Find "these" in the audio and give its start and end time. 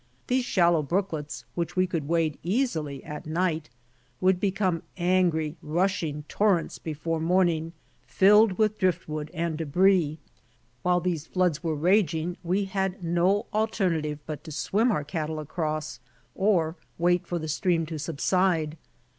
0.25-0.45, 11.01-11.27